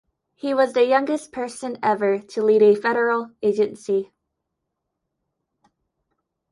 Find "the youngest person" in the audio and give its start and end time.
0.73-1.77